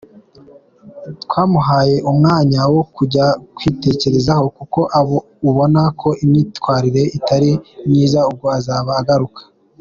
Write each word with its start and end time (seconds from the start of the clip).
Twamuhaye 1.23 1.95
umwanya 2.11 2.61
wo 2.73 2.83
kujya 2.95 3.25
kwitekerezaho 3.55 4.45
kuko 4.57 4.79
ubona 5.49 5.81
ko 5.99 6.09
imyitwarire 6.23 7.03
itari 7.17 7.51
myiza, 7.89 8.19
ubwo 8.31 8.47
azaba 8.59 8.91
agaruka. 9.01 9.41